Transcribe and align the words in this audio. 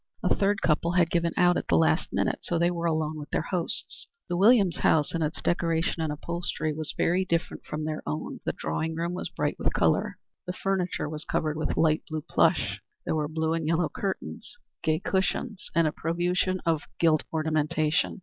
A 0.23 0.33
third 0.35 0.63
couple 0.63 0.93
had 0.93 1.11
given 1.11 1.31
out 1.37 1.57
at 1.57 1.67
the 1.67 1.77
last 1.77 2.11
minute, 2.11 2.39
so 2.41 2.57
they 2.57 2.71
were 2.71 2.87
alone 2.87 3.19
with 3.19 3.29
their 3.29 3.43
hosts. 3.43 4.07
The 4.29 4.35
Williams 4.35 4.77
house 4.77 5.13
in 5.13 5.21
its 5.21 5.43
decoration 5.43 6.01
and 6.01 6.11
upholstery 6.11 6.73
was 6.73 6.91
very 6.97 7.23
different 7.23 7.65
from 7.65 7.85
their 7.85 8.01
own. 8.07 8.39
The 8.43 8.53
drawing 8.57 8.95
room 8.95 9.13
was 9.13 9.29
bright 9.29 9.57
with 9.59 9.73
color. 9.73 10.17
The 10.47 10.53
furniture 10.53 11.07
was 11.07 11.23
covered 11.23 11.55
with 11.55 11.77
light 11.77 12.01
blue 12.09 12.23
plush; 12.27 12.81
there 13.05 13.13
were 13.13 13.27
blue 13.27 13.53
and 13.53 13.67
yellow 13.67 13.89
curtains, 13.89 14.57
gay 14.81 14.99
cushions, 14.99 15.69
and 15.75 15.85
a 15.85 15.91
profusion 15.91 16.61
of 16.65 16.81
gilt 16.99 17.21
ornamentation. 17.31 18.19